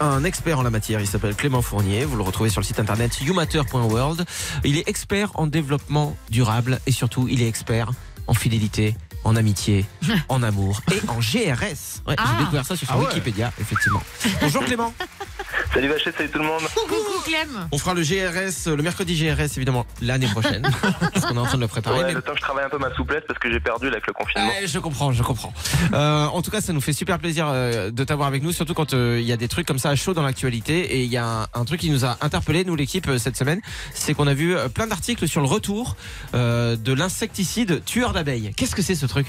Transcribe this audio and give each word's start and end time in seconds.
un 0.00 0.24
expert 0.24 0.58
en 0.58 0.62
la 0.62 0.70
matière. 0.70 1.00
Il 1.00 1.06
s'appelle 1.06 1.34
Clément 1.34 1.62
Fournier. 1.62 2.04
Vous 2.04 2.16
le 2.16 2.22
retrouvez 2.22 2.50
sur 2.50 2.60
le 2.60 2.66
site 2.66 2.80
internet 2.80 3.20
youmatter.world. 3.20 4.24
Il 4.64 4.76
est 4.78 4.88
expert 4.88 5.30
en 5.34 5.46
développement 5.46 6.16
durable 6.30 6.80
et 6.86 6.92
surtout, 6.92 7.26
il 7.28 7.42
est 7.42 7.48
expert 7.48 7.90
en 8.26 8.34
fidélité, 8.34 8.96
en 9.24 9.36
amitié, 9.36 9.84
en 10.28 10.42
amour 10.42 10.80
et 10.92 11.00
en 11.08 11.18
GRS. 11.20 12.02
Ouais, 12.06 12.14
Ah. 12.18 12.24
J'ai 12.32 12.38
découvert 12.44 12.64
ça 12.66 12.76
sur 12.76 12.86
son 12.86 12.94
Ah 12.94 12.98
ouais. 12.98 13.06
Wikipédia, 13.08 13.52
effectivement. 13.60 14.02
Bonjour 14.40 14.64
Clément. 14.64 14.92
Salut 15.74 15.88
Vachet, 15.88 16.12
salut 16.16 16.30
tout 16.30 16.38
le 16.38 16.44
monde. 16.44 16.62
Coucou 16.72 17.20
Clem. 17.24 17.68
On 17.72 17.78
fera 17.78 17.94
le 17.94 18.02
GRS, 18.02 18.68
le 18.76 18.80
mercredi 18.82 19.16
GRS 19.16 19.56
évidemment 19.56 19.86
l'année 20.00 20.28
prochaine. 20.28 20.62
parce 21.12 21.26
qu'on 21.26 21.34
est 21.34 21.38
en 21.38 21.46
train 21.46 21.56
de 21.56 21.62
le 21.62 21.66
préparer. 21.68 21.98
Ouais, 21.98 22.04
mais- 22.06 22.14
le 22.14 22.22
temps 22.22 22.30
que 22.32 22.38
je 22.38 22.42
travaille 22.42 22.64
un 22.64 22.68
peu 22.68 22.78
ma 22.78 22.94
souplesse 22.94 23.24
parce 23.26 23.40
que 23.40 23.50
j'ai 23.50 23.58
perdu 23.58 23.86
là, 23.86 23.92
avec 23.92 24.06
le 24.06 24.12
confinement. 24.12 24.46
Ouais, 24.48 24.68
je 24.68 24.78
comprends, 24.78 25.10
je 25.10 25.22
comprends. 25.24 25.52
Euh, 25.92 26.26
en 26.26 26.42
tout 26.42 26.52
cas, 26.52 26.60
ça 26.60 26.72
nous 26.72 26.80
fait 26.80 26.92
super 26.92 27.18
plaisir 27.18 27.48
euh, 27.48 27.90
de 27.90 28.04
t'avoir 28.04 28.28
avec 28.28 28.44
nous, 28.44 28.52
surtout 28.52 28.74
quand 28.74 28.94
euh, 28.94 29.18
il 29.20 29.26
y 29.26 29.32
a 29.32 29.36
des 29.36 29.48
trucs 29.48 29.66
comme 29.66 29.80
ça 29.80 29.90
à 29.90 29.96
chaud 29.96 30.14
dans 30.14 30.22
l'actualité. 30.22 30.96
Et 30.96 31.02
il 31.02 31.10
y 31.10 31.16
a 31.16 31.26
un, 31.26 31.46
un 31.54 31.64
truc 31.64 31.80
qui 31.80 31.90
nous 31.90 32.04
a 32.04 32.18
interpellé, 32.20 32.64
nous 32.64 32.76
l'équipe, 32.76 33.10
cette 33.18 33.36
semaine, 33.36 33.60
c'est 33.94 34.14
qu'on 34.14 34.28
a 34.28 34.34
vu 34.34 34.54
plein 34.74 34.86
d'articles 34.86 35.26
sur 35.26 35.40
le 35.40 35.48
retour 35.48 35.96
euh, 36.34 36.76
de 36.76 36.92
l'insecticide 36.92 37.84
tueur 37.84 38.12
d'abeilles. 38.12 38.52
Qu'est-ce 38.56 38.76
que 38.76 38.82
c'est 38.82 38.94
ce 38.94 39.06
truc? 39.06 39.26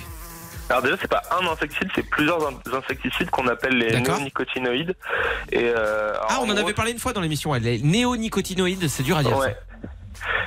Alors 0.70 0.82
déjà, 0.82 0.96
c'est 1.00 1.08
pas 1.10 1.22
un 1.40 1.46
insecticide, 1.48 1.90
c'est 1.94 2.10
plusieurs 2.10 2.48
in- 2.48 2.54
insecticides 2.78 3.30
qu'on 3.30 3.48
appelle 3.48 3.78
les 3.78 4.00
néonicotinoïdes. 4.02 4.96
Et 5.52 5.66
euh, 5.76 6.14
Ah, 6.28 6.38
on 6.40 6.44
en 6.44 6.54
gros, 6.54 6.58
avait 6.60 6.74
parlé 6.74 6.92
une 6.92 7.00
fois 7.00 7.14
dans 7.14 7.22
l'émission. 7.22 7.52
ouais, 7.52 7.60
Les 7.60 7.80
néonicotinoïdes, 7.80 8.88
c'est 8.88 9.04
dur 9.04 9.18
à 9.18 9.24
dire. 9.24 9.40
ça. 9.42 9.50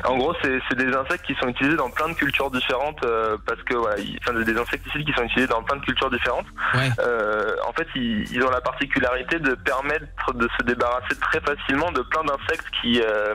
En 0.05 0.17
gros, 0.17 0.35
c'est 0.43 0.77
des 0.77 0.95
insectes 0.95 1.25
qui 1.25 1.35
sont 1.35 1.49
utilisés 1.49 1.77
dans 1.77 1.91
plein 1.91 2.09
de 2.09 2.15
cultures 2.15 2.51
différentes 2.51 3.03
euh, 3.05 3.37
parce 3.47 3.63
que 3.63 3.75
voilà, 3.75 3.97
enfin, 4.21 4.39
des 4.39 4.57
insecticides 4.57 5.05
qui 5.05 5.13
sont 5.13 5.25
utilisés 5.25 5.49
dans 5.49 5.63
plein 5.63 5.77
de 5.77 5.85
cultures 5.85 6.11
différentes. 6.11 6.47
Ouais. 6.75 6.89
Euh, 7.01 7.57
en 7.67 7.73
fait, 7.73 7.87
ils, 7.95 8.31
ils 8.33 8.43
ont 8.43 8.51
la 8.51 8.61
particularité 8.61 9.39
de 9.39 9.55
permettre 9.55 10.07
de 10.35 10.49
se 10.59 10.65
débarrasser 10.65 11.19
très 11.21 11.41
facilement 11.41 11.91
de 11.93 12.03
plein 12.03 12.23
d'insectes 12.25 12.67
qui 12.81 13.03
euh, 13.03 13.35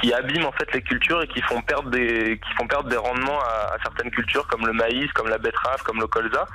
qui 0.00 0.12
abîment 0.12 0.46
en 0.46 0.52
fait 0.52 0.70
les 0.72 0.82
cultures 0.82 1.22
et 1.22 1.28
qui 1.28 1.40
font 1.42 1.60
perdre 1.62 1.90
des 1.90 2.38
qui 2.38 2.54
font 2.54 2.66
perdre 2.66 2.88
des 2.88 2.96
rendements 2.96 3.40
à, 3.40 3.74
à 3.74 3.78
certaines 3.82 4.10
cultures 4.10 4.46
comme 4.46 4.66
le 4.66 4.72
maïs, 4.72 5.10
comme 5.12 5.28
la 5.28 5.38
betterave, 5.38 5.82
comme 5.84 6.00
le 6.00 6.06
colza. 6.06 6.46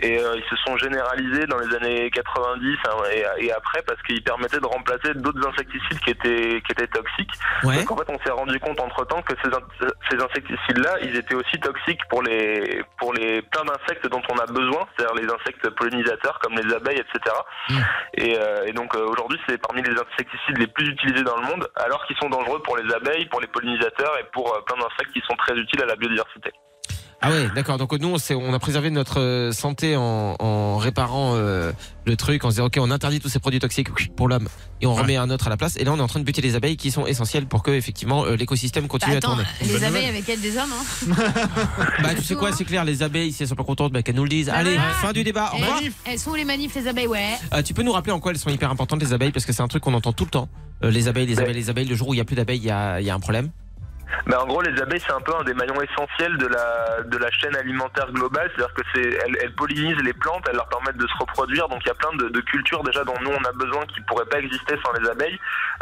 Et 0.00 0.18
euh, 0.18 0.36
ils 0.36 0.44
se 0.48 0.56
sont 0.64 0.76
généralisés 0.78 1.46
dans 1.46 1.58
les 1.58 1.74
années 1.76 2.10
90 2.10 2.76
hein, 2.84 2.90
et, 3.12 3.46
et 3.46 3.52
après 3.52 3.82
parce 3.82 4.00
qu'ils 4.02 4.22
permettaient 4.22 4.60
de 4.60 4.66
remplacer 4.66 5.14
d'autres 5.14 5.46
insecticides 5.46 6.00
qui 6.00 6.10
étaient 6.10 6.62
qui 6.62 6.72
étaient 6.72 6.86
toxiques. 6.88 7.32
Ouais. 7.62 7.76
Donc 7.76 7.90
en 7.90 7.96
fait, 7.96 8.08
on 8.08 8.18
s'est 8.24 8.30
rendu 8.30 8.58
compte 8.60 8.80
entre 8.80 8.95
temps 9.04 9.22
que 9.22 9.34
ces, 9.42 9.48
in- 9.54 9.88
ces 10.10 10.16
insecticides-là, 10.22 10.98
ils 11.02 11.16
étaient 11.16 11.34
aussi 11.34 11.58
toxiques 11.60 12.00
pour 12.08 12.22
les 12.22 12.82
pour 12.98 13.12
les 13.12 13.42
plein 13.42 13.64
d'insectes 13.64 14.06
dont 14.08 14.22
on 14.30 14.36
a 14.38 14.46
besoin, 14.46 14.86
c'est-à-dire 14.96 15.14
les 15.16 15.32
insectes 15.32 15.68
pollinisateurs 15.70 16.38
comme 16.40 16.54
les 16.54 16.74
abeilles, 16.74 16.98
etc. 17.00 17.36
Mm. 17.70 17.74
Et, 18.14 18.38
euh, 18.38 18.64
et 18.66 18.72
donc 18.72 18.94
euh, 18.94 19.06
aujourd'hui, 19.06 19.38
c'est 19.48 19.58
parmi 19.60 19.82
les 19.82 19.92
insecticides 19.92 20.58
les 20.58 20.66
plus 20.68 20.88
utilisés 20.88 21.24
dans 21.24 21.36
le 21.36 21.42
monde, 21.46 21.68
alors 21.76 22.04
qu'ils 22.06 22.16
sont 22.16 22.28
dangereux 22.28 22.62
pour 22.62 22.76
les 22.76 22.92
abeilles, 22.94 23.26
pour 23.26 23.40
les 23.40 23.48
pollinisateurs 23.48 24.18
et 24.18 24.24
pour 24.32 24.54
euh, 24.54 24.60
plein 24.62 24.76
d'insectes 24.76 25.12
qui 25.12 25.20
sont 25.28 25.36
très 25.36 25.54
utiles 25.56 25.82
à 25.82 25.86
la 25.86 25.96
biodiversité. 25.96 26.50
Ah 27.22 27.30
ouais, 27.30 27.48
d'accord. 27.54 27.78
Donc 27.78 27.92
nous, 27.98 28.08
on, 28.08 28.18
s'est- 28.18 28.34
on 28.34 28.52
a 28.52 28.58
préservé 28.58 28.90
notre 28.90 29.20
euh, 29.20 29.50
santé 29.50 29.96
en, 29.96 30.36
en 30.38 30.76
réparant 30.76 31.32
euh, 31.34 31.72
le 32.04 32.14
truc, 32.14 32.44
en 32.44 32.50
se 32.50 32.56
disant 32.56 32.66
ok, 32.66 32.76
on 32.78 32.90
interdit 32.90 33.20
tous 33.20 33.30
ces 33.30 33.38
produits 33.38 33.58
toxiques 33.58 33.88
pour 34.14 34.28
l'homme 34.28 34.48
et 34.82 34.86
on 34.86 34.94
remet 34.94 35.16
un 35.16 35.30
autre 35.30 35.46
à 35.46 35.50
la 35.50 35.56
place. 35.56 35.76
Et 35.78 35.84
là, 35.84 35.92
on 35.92 35.96
est 35.96 36.02
en 36.02 36.06
train 36.08 36.20
de 36.20 36.24
buter 36.26 36.42
les 36.42 36.54
abeilles 36.56 36.76
qui 36.76 36.90
sont 36.90 37.06
essentielles 37.06 37.46
pour 37.46 37.62
que 37.62 37.70
effectivement 37.70 38.24
euh, 38.26 38.36
l'écosystème 38.36 38.84
Bah, 38.84 38.88
continue 38.88 39.14
à 39.14 39.18
attends, 39.18 39.28
tourner. 39.30 39.44
les 39.62 39.66
Bonne 39.68 39.76
abeilles 39.84 39.88
nouvelle. 40.06 40.08
avec 40.08 40.28
elles 40.28 40.40
des 40.40 40.58
hommes. 40.58 40.72
Hein. 40.72 41.14
Bah 42.02 42.14
tu 42.14 42.22
sais 42.22 42.34
quoi, 42.34 42.52
c'est 42.52 42.64
clair, 42.64 42.84
les 42.84 43.02
abeilles, 43.02 43.32
si 43.32 43.42
elles 43.42 43.48
sont 43.48 43.54
pas 43.56 43.64
contentes, 43.64 43.92
bah, 43.92 44.02
qu'elles 44.02 44.14
nous 44.14 44.22
le 44.24 44.28
disent. 44.28 44.46
Bah 44.48 44.54
Allez, 44.56 44.72
ouais. 44.72 44.80
fin 45.00 45.12
du 45.12 45.24
débat. 45.24 45.50
Au 45.54 45.56
revoir. 45.56 45.80
elles 46.04 46.18
sont 46.18 46.30
où 46.32 46.34
les 46.34 46.44
manifs 46.44 46.74
les 46.74 46.86
abeilles 46.86 47.06
Ouais. 47.06 47.34
Euh, 47.54 47.62
tu 47.62 47.72
peux 47.72 47.82
nous 47.82 47.92
rappeler 47.92 48.12
en 48.12 48.20
quoi 48.20 48.32
elles 48.32 48.38
sont 48.38 48.50
hyper 48.50 48.70
importantes 48.70 49.00
les 49.02 49.12
abeilles 49.14 49.32
parce 49.32 49.46
que 49.46 49.52
c'est 49.54 49.62
un 49.62 49.68
truc 49.68 49.82
qu'on 49.82 49.94
entend 49.94 50.12
tout 50.12 50.24
le 50.24 50.30
temps. 50.30 50.48
Euh, 50.84 50.90
les 50.90 51.08
abeilles, 51.08 51.26
les 51.26 51.40
abeilles, 51.40 51.54
les 51.54 51.70
abeilles. 51.70 51.86
Le 51.88 51.96
jour 51.96 52.08
où 52.08 52.14
il 52.14 52.18
y 52.18 52.20
a 52.20 52.24
plus 52.24 52.36
d'abeilles, 52.36 52.58
il 52.58 52.66
y 52.66 52.70
a, 52.70 53.00
il 53.00 53.06
y 53.06 53.10
a 53.10 53.14
un 53.14 53.20
problème. 53.20 53.48
Mais 54.26 54.34
en 54.36 54.46
gros, 54.46 54.62
les 54.62 54.80
abeilles, 54.80 55.00
c'est 55.04 55.12
un 55.12 55.20
peu 55.20 55.34
un 55.34 55.42
des 55.44 55.54
maillons 55.54 55.80
essentiels 55.82 56.36
de 56.38 56.46
la, 56.46 57.02
de 57.02 57.16
la 57.18 57.30
chaîne 57.30 57.56
alimentaire 57.56 58.10
globale. 58.12 58.50
C'est-à-dire 58.54 58.74
que 58.74 58.82
c'est, 58.94 59.02
elles, 59.24 59.36
elles 59.42 59.54
pollinisent 59.54 60.02
les 60.02 60.12
plantes, 60.12 60.44
elles 60.48 60.56
leur 60.56 60.68
permettent 60.68 60.96
de 60.96 61.06
se 61.06 61.16
reproduire. 61.18 61.68
Donc 61.68 61.80
il 61.84 61.88
y 61.88 61.90
a 61.90 61.94
plein 61.94 62.12
de, 62.16 62.28
de 62.28 62.40
cultures 62.40 62.82
déjà 62.84 63.04
dont 63.04 63.14
nous 63.20 63.30
on 63.30 63.44
a 63.44 63.52
besoin 63.52 63.84
qui 63.86 64.00
pourraient 64.02 64.26
pas 64.26 64.38
exister 64.38 64.78
sans 64.84 64.92
les 64.92 65.08
abeilles. 65.08 65.38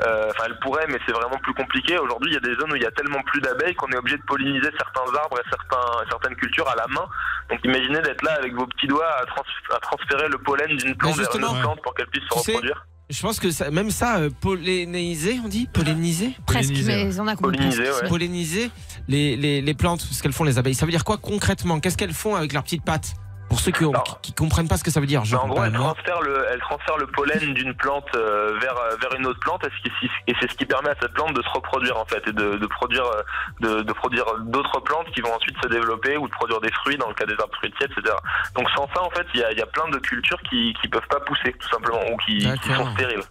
Euh, 0.06 0.30
Enfin, 0.30 0.44
elles 0.46 0.58
pourraient, 0.60 0.86
mais 0.88 0.98
c'est 1.06 1.12
vraiment 1.12 1.38
plus 1.38 1.54
compliqué. 1.54 1.98
Aujourd'hui, 1.98 2.30
il 2.30 2.34
y 2.34 2.36
a 2.36 2.40
des 2.40 2.54
zones 2.56 2.72
où 2.72 2.76
il 2.76 2.82
y 2.82 2.86
a 2.86 2.90
tellement 2.90 3.22
plus 3.22 3.40
d'abeilles 3.40 3.74
qu'on 3.74 3.88
est 3.92 3.96
obligé 3.96 4.16
de 4.16 4.22
polliniser 4.24 4.70
certains 4.76 5.14
arbres 5.22 5.38
et 5.38 5.48
certains, 5.50 6.04
certaines 6.08 6.34
cultures 6.36 6.68
à 6.68 6.74
la 6.76 6.86
main. 6.88 7.06
Donc 7.50 7.60
imaginez 7.64 8.00
d'être 8.00 8.22
là 8.22 8.32
avec 8.38 8.54
vos 8.54 8.66
petits 8.66 8.86
doigts 8.88 9.06
à, 9.20 9.24
trans- 9.26 9.42
à 9.76 9.78
transférer 9.80 10.28
le 10.28 10.38
pollen 10.38 10.76
d'une 10.76 10.96
plante 10.96 11.12
vers 11.18 11.36
une 11.36 11.44
autre 11.44 11.60
plante 11.62 11.82
pour 11.82 11.94
qu'elle 11.94 12.06
puisse 12.08 12.24
se 12.24 12.34
reproduire. 12.52 12.84
Je 13.10 13.20
pense 13.20 13.38
que 13.38 13.50
ça, 13.50 13.70
même 13.70 13.90
ça, 13.90 14.16
euh, 14.18 14.30
polliniser, 14.40 15.38
on 15.44 15.48
dit 15.48 15.68
Polliniser 15.72 16.34
Presque, 16.46 16.72
mais 16.86 17.20
on 17.20 17.26
a 17.26 17.36
compris. 17.36 17.58
Polliniser, 17.58 17.82
ouais. 17.82 18.08
Polliniser 18.08 18.70
les, 19.08 19.36
les, 19.36 19.60
les 19.60 19.74
plantes, 19.74 20.00
ce 20.00 20.22
qu'elles 20.22 20.32
font 20.32 20.44
les 20.44 20.56
abeilles. 20.58 20.74
Ça 20.74 20.86
veut 20.86 20.92
dire 20.92 21.04
quoi 21.04 21.18
concrètement? 21.18 21.80
Qu'est-ce 21.80 21.98
qu'elles 21.98 22.14
font 22.14 22.34
avec 22.34 22.52
leurs 22.54 22.62
petites 22.62 22.82
pattes? 22.84 23.14
Pour 23.48 23.60
ceux 23.60 23.70
qui, 23.70 23.84
ont, 23.84 23.92
Alors, 23.92 24.20
qui, 24.20 24.30
qui 24.30 24.34
comprennent 24.34 24.68
pas 24.68 24.76
ce 24.76 24.84
que 24.84 24.90
ça 24.90 25.00
veut 25.00 25.06
dire. 25.06 25.24
Je 25.24 25.36
en 25.36 25.48
gros, 25.48 25.62
elle 25.62 25.72
transfère 25.72 26.20
le, 26.22 26.46
elle 26.50 26.60
transfère 26.60 26.96
le 26.96 27.06
pollen 27.06 27.54
d'une 27.54 27.74
plante 27.74 28.08
euh, 28.14 28.58
vers 28.60 28.76
euh, 28.76 28.96
vers 29.00 29.14
une 29.14 29.26
autre 29.26 29.40
plante, 29.40 29.64
et 29.64 30.34
c'est 30.40 30.50
ce 30.50 30.56
qui 30.56 30.66
permet 30.66 30.90
à 30.90 30.94
cette 31.00 31.12
plante 31.12 31.34
de 31.34 31.42
se 31.42 31.48
reproduire 31.50 31.96
en 31.96 32.04
fait 32.04 32.26
et 32.26 32.32
de, 32.32 32.56
de 32.56 32.66
produire 32.66 33.04
euh, 33.04 33.22
de, 33.60 33.82
de 33.82 33.92
produire 33.92 34.24
d'autres 34.40 34.80
plantes 34.80 35.06
qui 35.14 35.20
vont 35.20 35.32
ensuite 35.34 35.56
se 35.62 35.68
développer 35.68 36.16
ou 36.16 36.26
de 36.26 36.32
produire 36.32 36.60
des 36.60 36.72
fruits 36.72 36.96
dans 36.96 37.08
le 37.08 37.14
cas 37.14 37.26
des 37.26 37.34
arbres 37.34 37.54
fruitiers, 37.56 37.86
etc. 37.86 38.14
Donc 38.56 38.68
sans 38.70 38.88
ça, 38.94 39.02
en 39.02 39.10
fait, 39.10 39.26
il 39.34 39.40
y 39.40 39.44
a, 39.44 39.52
il 39.52 39.58
y 39.58 39.62
a 39.62 39.66
plein 39.66 39.88
de 39.88 39.98
cultures 39.98 40.40
qui 40.48 40.74
qui 40.80 40.88
peuvent 40.88 41.08
pas 41.08 41.20
pousser 41.20 41.52
tout 41.52 41.68
simplement 41.68 42.00
ou 42.12 42.16
qui, 42.18 42.38
qui 42.38 42.72
sont 42.72 42.90
stériles. 42.94 43.22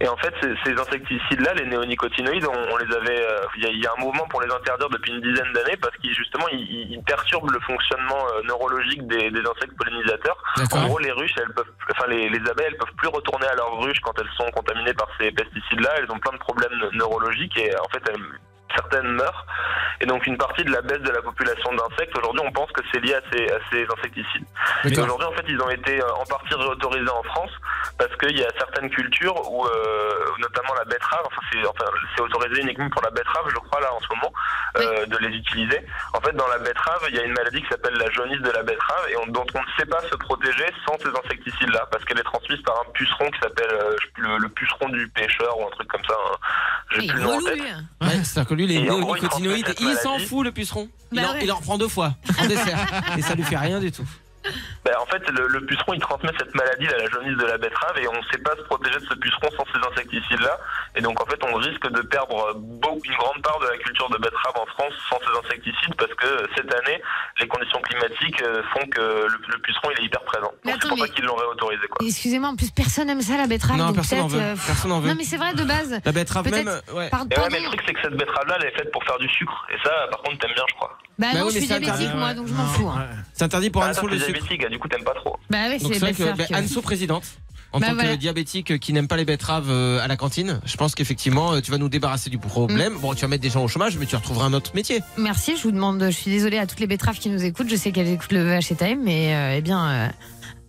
Et 0.00 0.08
en 0.08 0.16
fait, 0.18 0.34
ces, 0.42 0.54
ces 0.64 0.78
insecticides-là, 0.78 1.54
les 1.54 1.66
néonicotinoïdes, 1.66 2.44
on, 2.46 2.74
on 2.74 2.76
les 2.76 2.94
avait. 2.94 3.20
euh, 3.24 3.40
Il 3.56 3.64
y, 3.64 3.66
a- 3.66 3.70
il 3.70 3.80
y 3.82 3.86
a 3.86 3.92
un 3.96 4.00
mouvement 4.00 4.26
pour 4.28 4.42
les 4.42 4.52
interdire 4.52 4.88
depuis 4.90 5.12
une 5.12 5.20
dizaine 5.22 5.52
d'années 5.52 5.76
parce 5.80 5.96
qu'ils 5.98 6.14
justement 6.14 6.46
ils, 6.52 6.60
ils- 6.92 7.02
perturbent 7.04 7.50
le 7.50 7.60
fonctionnement 7.60 8.26
euh, 8.34 8.42
neurologique 8.44 9.06
des, 9.06 9.30
des 9.30 9.40
insectes 9.40 9.76
pollinisateurs. 9.78 10.36
En 10.76 10.86
gros, 10.88 10.98
les 10.98 11.12
ruches, 11.12 11.34
elles 11.38 11.52
peuvent, 11.54 11.70
enfin 11.92 12.06
les, 12.08 12.28
les 12.28 12.50
abeilles, 12.50 12.66
elles 12.68 12.76
peuvent 12.76 12.94
plus 12.98 13.08
retourner 13.08 13.46
à 13.46 13.54
leurs 13.54 13.78
ruches 13.78 14.00
quand 14.00 14.12
elles 14.20 14.28
sont 14.36 14.50
contaminées 14.50 14.94
par 14.94 15.08
ces 15.18 15.30
pesticides-là. 15.32 15.90
Elles 15.98 16.10
ont 16.10 16.18
plein 16.18 16.32
de 16.32 16.38
problèmes 16.38 16.72
ne- 16.78 16.98
neurologiques 16.98 17.56
et 17.58 17.70
en 17.78 17.88
fait, 17.88 18.02
elles- 18.08 18.38
certaines 18.76 19.08
meurent. 19.08 19.46
Et 20.00 20.06
donc, 20.06 20.26
une 20.26 20.36
partie 20.36 20.62
de 20.64 20.70
la 20.70 20.82
baisse 20.82 21.00
de 21.00 21.10
la 21.10 21.22
population 21.22 21.72
d'insectes, 21.74 22.16
aujourd'hui, 22.18 22.42
on 22.44 22.52
pense 22.52 22.70
que 22.72 22.82
c'est 22.92 23.00
lié 23.00 23.14
à 23.14 23.20
ces, 23.32 23.50
à 23.50 23.58
ces 23.72 23.86
insecticides. 23.98 24.44
Mais 24.84 24.90
aujourd'hui, 25.04 25.26
en 25.26 25.32
fait, 25.32 25.44
ils 25.48 25.60
ont 25.60 25.70
été 25.70 26.00
euh, 26.02 26.12
en 26.20 26.24
partie 26.26 26.54
réautorisés 26.54 27.08
en 27.10 27.22
France 27.22 27.50
parce 27.98 28.14
qu'il 28.16 28.38
y 28.38 28.44
a 28.44 28.48
certaines 28.58 28.90
cultures 28.90 29.34
où, 29.50 29.66
euh, 29.66 30.12
notamment 30.38 30.74
la 30.74 30.84
betterave, 30.84 31.24
enfin, 31.26 31.40
c'est 31.50 31.66
enfin, 31.66 31.86
autorisé 32.22 32.60
uniquement 32.60 32.90
pour 32.90 33.02
la 33.02 33.10
betterave, 33.10 33.48
je 33.48 33.56
crois, 33.56 33.80
là, 33.80 33.92
en 33.94 34.00
ce 34.00 34.06
moment, 34.10 34.32
euh, 34.76 35.06
de 35.06 35.16
les 35.18 35.34
utiliser. 35.34 35.80
En 36.12 36.20
fait, 36.20 36.32
dans 36.32 36.48
la 36.48 36.58
betterave, 36.58 37.00
il 37.08 37.16
y 37.16 37.18
a 37.18 37.22
une 37.22 37.32
maladie 37.32 37.62
qui 37.62 37.68
s'appelle 37.68 37.94
la 37.94 38.10
jaunisse 38.10 38.40
de 38.42 38.50
la 38.50 38.62
betterave 38.62 39.08
et 39.08 39.16
on- 39.16 39.26
dont 39.28 39.46
on 39.54 39.60
ne 39.60 39.66
sait 39.78 39.86
pas 39.86 40.00
se 40.02 40.14
protéger 40.16 40.66
sans 40.86 40.98
ces 40.98 41.08
insecticides-là 41.08 41.86
parce 41.90 42.04
qu'elle 42.04 42.18
est 42.18 42.22
transmise 42.22 42.60
par 42.62 42.76
un 42.86 42.90
puceron 42.92 43.30
qui 43.30 43.38
s'appelle 43.40 43.70
euh, 43.72 43.96
le 44.38 44.48
puceron 44.50 44.85
du 44.88 45.08
pêcheur 45.08 45.58
ou 45.58 45.66
un 45.66 45.70
truc 45.70 45.88
comme 45.88 46.02
ça. 46.08 46.14
hein. 46.14 46.36
J'ai 46.92 47.04
Il 47.04 47.08
plus 47.10 47.18
le 47.18 47.22
nom 47.24 47.30
en 47.32 47.36
relou, 47.36 47.46
tête. 47.46 47.54
lui. 47.56 47.62
Ouais, 48.08 48.24
C'est-à-dire 48.24 48.46
que 48.48 48.54
lui, 48.54 48.66
les 48.66 48.74
Et 48.74 48.90
en 48.90 48.98
gros, 49.00 49.14
néonicotinoïdes, 49.16 49.64
il 49.68 49.74
transmet 49.74 49.90
il 49.90 49.94
cette 49.94 50.02
s'en 50.02 50.10
maladie. 50.12 50.26
fout 50.28 50.44
le 50.44 50.52
puceron. 50.52 50.88
Il, 51.12 51.20
Bah 51.20 51.28
en, 51.28 51.32
ouais. 51.34 51.40
il 51.44 51.52
en 51.52 51.56
reprend 51.56 51.78
deux 51.78 51.88
fois 51.88 52.14
en 52.40 52.46
dessert. 52.46 52.78
Et 53.18 53.22
ça 53.22 53.34
lui 53.34 53.42
fait 53.44 53.56
rien 53.56 53.80
du 53.80 53.90
tout. 53.92 54.06
Ben, 54.96 55.02
en 55.02 55.06
fait, 55.06 55.28
le, 55.30 55.46
le 55.48 55.60
puceron, 55.66 55.92
il 55.92 56.00
transmet 56.00 56.30
cette 56.38 56.54
maladie, 56.54 56.86
là, 56.86 56.96
la 56.98 57.06
jaunisse 57.10 57.36
de 57.36 57.44
la 57.44 57.58
betterave, 57.58 57.98
et 57.98 58.08
on 58.08 58.12
ne 58.16 58.22
sait 58.32 58.38
pas 58.38 58.56
se 58.56 58.62
protéger 58.62 58.98
de 58.98 59.04
ce 59.06 59.14
puceron 59.14 59.48
sans 59.56 59.64
ces 59.72 59.86
insecticides-là. 59.92 60.58
Et 60.96 61.00
donc, 61.02 61.20
en 61.20 61.26
fait, 61.26 61.38
on 61.44 61.54
risque 61.56 61.86
de 61.90 62.00
perdre 62.02 62.54
beaucoup, 62.56 63.00
une 63.04 63.16
grande 63.16 63.42
part 63.42 63.58
de 63.60 63.66
la 63.66 63.76
culture 63.76 64.08
de 64.08 64.16
betterave 64.16 64.54
en 64.56 64.66
France 64.66 64.94
sans 65.10 65.18
ces 65.20 65.46
insecticides, 65.46 65.94
parce 65.96 66.14
que 66.14 66.48
cette 66.56 66.72
année, 66.74 67.02
les 67.40 67.48
conditions 67.48 67.80
climatiques 67.82 68.40
euh, 68.42 68.62
font 68.72 68.86
que 68.88 69.00
le, 69.00 69.38
le 69.52 69.58
puceron, 69.60 69.90
il 69.96 70.02
est 70.02 70.06
hyper 70.06 70.22
présent. 70.22 70.52
Donc, 70.64 70.74
c'est 70.80 70.88
pour 70.88 70.98
ça 70.98 71.08
qu'ils 71.08 71.24
l'ont 71.24 71.36
réautorisé, 71.36 71.86
quoi. 71.88 72.06
Excusez-moi, 72.06 72.48
en 72.50 72.56
plus 72.56 72.70
personne 72.70 73.10
aime 73.10 73.20
ça 73.20 73.36
la 73.36 73.46
betterave. 73.46 73.76
non, 73.76 73.86
donc 73.88 73.96
personne 73.96 74.18
n'en 74.20 74.28
veut. 74.28 74.40
euh, 74.40 74.54
veut. 74.54 75.08
Non 75.08 75.14
mais 75.16 75.24
c'est 75.24 75.36
vrai 75.36 75.52
de 75.54 75.64
base. 75.64 76.00
La 76.04 76.12
betterave 76.12 76.48
même, 76.50 76.68
ouais. 76.94 77.10
Par- 77.10 77.20
Et 77.20 77.24
ouais, 77.24 77.34
pardon. 77.34 77.48
mais 77.52 77.60
le 77.60 77.66
truc, 77.66 77.82
c'est 77.86 77.92
que 77.94 78.00
cette 78.02 78.16
betterave-là, 78.16 78.56
elle 78.60 78.66
est 78.68 78.76
faite 78.76 78.90
pour 78.92 79.04
faire 79.04 79.18
du 79.18 79.28
sucre. 79.28 79.66
Et 79.70 79.76
ça, 79.84 79.90
par 80.10 80.22
contre, 80.22 80.38
t'aimes 80.38 80.54
bien, 80.54 80.64
je 80.68 80.74
crois. 80.74 80.96
Bah, 81.18 81.28
Bah 81.32 81.38
non, 81.40 81.46
oui, 81.46 81.52
je 81.54 81.58
suis 81.58 81.66
diabétique 81.66 82.14
moi, 82.14 82.34
donc 82.34 82.46
je 82.48 82.52
m'en 82.52 82.66
fous. 82.66 82.88
hein. 82.88 83.06
C'est 83.32 83.44
interdit 83.44 83.70
pour 83.70 83.82
Ah, 83.82 83.90
Anso 83.90 84.06
le 84.06 84.18
sucre. 84.18 84.32
diabétique, 84.32 84.70
du 84.70 84.78
coup, 84.78 84.88
t'aimes 84.88 85.04
pas 85.04 85.14
trop. 85.14 85.36
Bah 85.50 85.58
oui, 85.70 85.78
Donc 85.78 85.92
c'est 85.92 85.94
c'est 85.94 86.00
vrai 86.00 86.12
que 86.12 86.36
belle 86.36 86.46
que- 86.46 86.54
Anso 86.54 86.82
présidente, 86.82 87.24
en 87.72 87.80
Bah 87.80 87.88
tant 87.88 87.94
voilà. 87.94 88.10
que 88.12 88.16
diabétique 88.16 88.78
qui 88.78 88.92
n'aime 88.92 89.08
pas 89.08 89.16
les 89.16 89.24
betteraves 89.24 89.70
euh, 89.70 89.98
à 90.02 90.08
la 90.08 90.16
cantine, 90.16 90.60
je 90.64 90.76
pense 90.76 90.94
qu'effectivement 90.94 91.52
euh, 91.54 91.60
tu 91.60 91.70
vas 91.70 91.78
nous 91.78 91.88
débarrasser 91.88 92.30
du 92.30 92.38
problème. 92.38 92.94
Mm. 92.94 92.98
Bon, 93.00 93.14
tu 93.14 93.22
vas 93.22 93.28
mettre 93.28 93.42
des 93.42 93.50
gens 93.50 93.64
au 93.64 93.68
chômage, 93.68 93.96
mais 93.98 94.06
tu 94.06 94.14
retrouveras 94.16 94.46
un 94.46 94.52
autre 94.52 94.72
métier. 94.74 95.02
Merci, 95.18 95.56
je 95.56 95.62
vous 95.62 95.72
demande, 95.72 96.02
je 96.04 96.10
suis 96.10 96.30
désolée 96.30 96.58
à 96.58 96.66
toutes 96.66 96.80
les 96.80 96.86
betteraves 96.86 97.18
qui 97.18 97.28
nous 97.30 97.42
écoutent. 97.44 97.68
Je 97.68 97.76
sais 97.76 97.92
qu'elles 97.92 98.08
écoutent 98.08 98.32
le 98.32 98.42
VH 98.44 98.76
Time, 98.76 99.00
mais 99.02 99.34
euh, 99.34 99.56
eh 99.56 99.60
bien, 99.62 99.88
euh, 99.88 100.08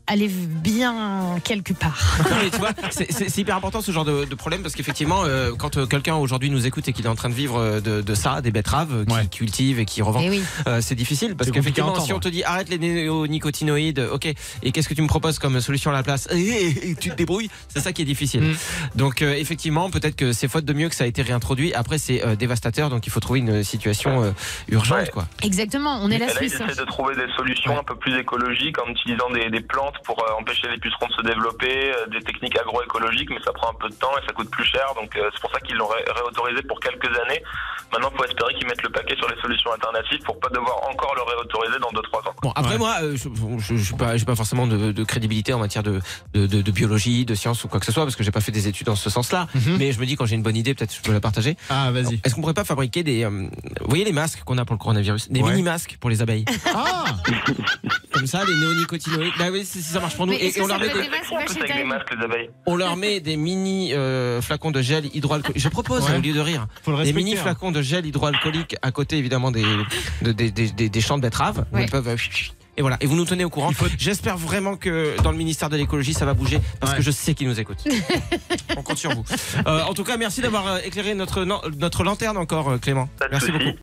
aller 0.07 0.27
bien 0.29 1.39
quelque 1.43 1.73
part. 1.73 2.17
Non, 2.29 2.35
mais 2.43 2.49
tu 2.49 2.57
vois, 2.57 2.71
c'est- 2.89 3.11
c'est 3.11 3.29
c'est 3.29 3.41
hyper 3.41 3.55
important 3.55 3.81
ce 3.81 3.91
genre 3.91 4.05
de, 4.05 4.25
de 4.25 4.35
problème 4.35 4.61
parce 4.61 4.73
qu'effectivement, 4.75 5.23
euh, 5.25 5.51
quand 5.57 5.77
euh, 5.77 5.85
quelqu'un 5.85 6.15
aujourd'hui 6.15 6.49
nous 6.49 6.65
écoute 6.65 6.87
et 6.87 6.93
qu'il 6.93 7.05
est 7.05 7.09
en 7.09 7.15
train 7.15 7.29
de 7.29 7.33
vivre 7.33 7.57
euh, 7.59 7.79
de, 7.81 8.01
de 8.01 8.15
ça, 8.15 8.41
des 8.41 8.51
betteraves 8.51 9.05
qui 9.05 9.13
Ouais. 9.13 9.27
cultive 9.27 9.79
et 9.79 9.85
qui 9.85 10.01
revend, 10.01 10.21
Et 10.21 10.29
oui. 10.29 10.43
euh, 10.67 10.79
c'est 10.81 10.95
difficile 10.95 11.35
parce 11.35 11.51
qu'effectivement, 11.51 11.99
si 11.99 12.13
on 12.13 12.19
te 12.19 12.27
dit 12.29 12.43
arrête 12.43 12.69
les 12.69 12.77
néonicotinoïdes, 12.77 13.99
ok, 14.11 14.25
et 14.63 14.71
qu'est-ce 14.71 14.87
que 14.89 14.93
tu 14.93 15.01
me 15.01 15.07
proposes 15.07 15.39
comme 15.39 15.59
solution 15.61 15.91
à 15.91 15.93
la 15.93 16.03
place? 16.03 16.27
Et, 16.31 16.37
et- 16.39 16.89
et 16.91 16.95
tu 16.95 17.09
te 17.09 17.15
débrouilles, 17.15 17.49
c'est 17.67 17.79
ça 17.79 17.91
qui 17.93 18.01
est 18.01 18.05
difficile. 18.05 18.41
Mm. 18.43 18.55
Donc 18.95 19.21
euh, 19.21 19.33
effectivement, 19.33 19.89
peut-être 19.89 20.15
que 20.15 20.33
c'est 20.33 20.47
faute 20.47 20.65
de 20.65 20.73
mieux 20.73 20.89
que 20.89 20.95
ça 20.95 21.03
a 21.03 21.07
été 21.07 21.21
réintroduit. 21.21 21.73
Après, 21.73 21.97
c'est 21.97 22.25
euh, 22.25 22.35
dévastateur, 22.35 22.89
donc 22.89 23.05
il 23.07 23.09
faut 23.09 23.19
trouver 23.19 23.39
une 23.39 23.63
situation 23.63 24.23
euh, 24.23 24.31
urgente, 24.69 24.97
Ouais. 24.97 25.09
quoi. 25.13 25.27
Exactement, 25.43 25.99
on 26.01 26.09
est 26.11 26.15
Et 26.15 26.19
la 26.19 26.27
là, 26.27 26.31
ils 26.41 26.49
Suisse. 26.49 26.61
hein. 26.61 26.65
essaient 26.69 26.81
de 26.81 26.85
trouver 26.85 27.15
des 27.15 27.27
solutions 27.35 27.73
Ouais. 27.73 27.79
un 27.79 27.83
peu 27.83 27.95
plus 27.95 28.17
écologiques 28.17 28.77
en 28.81 28.89
utilisant 28.89 29.29
des, 29.33 29.49
des 29.49 29.61
plantes 29.61 29.95
pour 30.03 30.17
euh, 30.23 30.33
empêcher 30.39 30.67
les 30.67 30.77
pucerons 30.77 31.07
de 31.07 31.13
se 31.13 31.21
développer, 31.21 31.93
euh, 31.93 32.05
des 32.07 32.21
techniques 32.21 32.57
agroécologiques, 32.59 33.29
mais 33.29 33.41
ça 33.43 33.53
prend 33.53 33.69
un 33.71 33.73
peu 33.75 33.89
de 33.89 33.95
temps 33.95 34.11
et 34.21 34.25
ça 34.25 34.33
coûte 34.33 34.49
plus 34.51 34.65
cher. 34.65 34.93
Donc 34.95 35.15
euh, 35.15 35.29
c'est 35.33 35.41
pour 35.41 35.51
ça 35.51 35.59
qu'ils 35.59 35.75
l'ont 35.77 35.87
ré- 35.87 36.05
réautorisé 36.15 36.61
pour 36.63 36.79
quelques 36.79 37.17
années. 37.19 37.43
Maintenant, 37.91 38.09
il 38.13 38.17
faut 38.17 38.25
espérer 38.25 38.53
qu'ils 38.55 38.67
mettent 38.67 38.83
le 38.83 38.89
paquet 38.89 39.15
sur 39.17 39.27
les 39.29 39.39
solutions 39.41 39.71
alternatives 39.71 40.19
pour 40.25 40.39
pas 40.39 40.49
devoir 40.49 40.77
encore 40.89 41.15
le 41.15 41.21
réautoriser 41.23 41.79
dans 41.79 41.89
2-3 41.91 42.27
ans. 42.29 42.33
Bon, 42.41 42.51
après 42.55 42.73
Ouais. 42.73 42.77
moi, 42.77 42.95
euh, 43.01 43.15
je 43.15 43.29
je- 43.59 43.75
je 43.77 43.83
suis 43.83 43.95
pas, 43.95 44.17
j'ai 44.17 44.25
pas 44.25 44.35
forcément 44.35 44.67
de, 44.67 44.91
de 44.91 45.03
crédibilité 45.03 45.53
en 45.53 45.59
matière 45.59 45.83
de, 45.83 46.01
de, 46.33 46.47
de- 46.47 46.61
de 46.61 46.71
biologie, 46.71 47.25
de 47.25 47.33
science 47.35 47.63
ou 47.63 47.67
quoi 47.69 47.79
que 47.79 47.85
ce 47.85 47.91
soit, 47.91 48.03
parce 48.03 48.15
que 48.15 48.23
j'ai 48.23 48.31
pas 48.31 48.41
fait 48.41 48.51
des 48.51 48.67
études 48.67 48.87
dans 48.87 48.95
ce 48.95 49.09
sens-là. 49.09 49.47
Mhm. 49.55 49.77
Mais 49.77 49.91
je 49.93 49.99
me 49.99 50.05
dis 50.05 50.15
quand 50.15 50.25
j'ai 50.25 50.35
une 50.35 50.43
bonne 50.43 50.57
idée, 50.57 50.73
peut-être 50.73 50.93
je 50.95 51.01
peux 51.01 51.13
la 51.13 51.21
partager. 51.21 51.55
Ah, 51.69 51.91
vas-y. 51.91 52.19
Est-ce 52.23 52.35
qu'on 52.35 52.41
pourrait 52.41 52.53
pas 52.53 52.65
fabriquer 52.65 53.03
des, 53.03 53.23
euh, 53.23 53.29
vous 53.29 53.87
voyez 53.87 54.03
les 54.03 54.11
masques 54.13 54.43
qu'on 54.43 54.57
a 54.57 54.65
pour 54.65 54.73
le 54.75 54.79
coronavirus, 54.79 55.29
des 55.31 55.41
Ouais. 55.41 55.51
mini 55.51 55.63
masques 55.63 55.97
pour 55.99 56.09
les 56.09 56.21
abeilles, 56.21 56.45
Ah 56.73 57.05
comme 58.11 58.27
ça, 58.27 58.43
les 58.45 58.53
néonicotinoïdes. 58.55 59.33
Bah 59.37 59.45
oui, 59.51 59.63
si 59.65 59.81
si 59.81 59.93
ça 59.93 59.99
marche 59.99 60.15
pour 60.15 60.25
nous. 60.27 60.33
Mais 60.33 60.43
Et, 60.47 60.61
on 60.61 60.67
leur 60.67 60.79
met 60.79 60.87
des, 60.89 60.93
masques, 60.93 62.11
les 62.17 62.23
abeilles 62.23 62.49
on 62.65 62.75
leur 62.75 62.95
met 62.97 63.19
des 63.19 63.37
mini 63.37 63.93
euh, 63.93 64.41
flacons 64.41 64.71
de 64.71 64.81
gel 64.81 65.05
hydroalcoolique. 65.15 65.61
Je 65.61 65.69
propose 65.69 66.03
Ouais. 66.09 66.17
au 66.17 66.21
lieu 66.21 66.33
de 66.33 66.39
rire. 66.39 66.67
Faut 66.83 66.91
le 66.91 67.03
Des 67.03 67.13
mini 67.13 67.35
hein. 67.37 67.41
flacons 67.41 67.71
de 67.71 67.76
gel 67.81 68.05
hydroalcoolique 68.05 68.75
à 68.81 68.91
côté 68.91 69.17
évidemment 69.17 69.51
des, 69.51 69.63
de- 70.21 70.31
des, 70.31 70.51
des, 70.51 70.69
des- 70.71 70.89
des 70.89 71.01
champs 71.01 71.17
de 71.17 71.21
betteraves 71.23 71.65
où 71.71 71.75
Ouais. 71.75 71.83
ils 71.85 71.89
peuvent. 71.91 72.07
euh, 72.07 72.15
Et 72.77 72.81
voilà, 72.81 72.97
et 73.01 73.07
vous 73.07 73.15
nous 73.15 73.25
tenez 73.25 73.43
au 73.43 73.49
courant. 73.49 73.71
Faut- 73.71 73.87
J'espère 73.97 74.37
vraiment 74.37 74.75
que 74.77 75.19
dans 75.23 75.31
le 75.31 75.37
ministère 75.37 75.69
de 75.69 75.77
l'écologie 75.77 76.13
ça 76.13 76.25
va 76.25 76.33
bouger 76.35 76.59
parce 76.79 76.91
Ouais. 76.91 76.97
que 76.99 77.03
je 77.03 77.09
sais 77.11 77.33
qu'ils 77.33 77.47
nous 77.47 77.59
écoutent. 77.59 77.83
On 78.77 78.83
compte 78.83 78.97
sur 78.99 79.11
vous. 79.15 79.23
Euh, 79.65 79.81
en 79.83 79.93
tout 79.95 80.03
cas, 80.03 80.17
merci 80.17 80.41
d'avoir 80.41 80.67
euh, 80.67 80.77
éclairé 80.85 81.15
notre, 81.15 81.43
notre 81.43 82.03
lanterne 82.03 82.37
encore, 82.37 82.79
Clément. 82.79 83.09
De 83.19 83.25
Merci 83.31 83.51
beaucoup. 83.51 83.71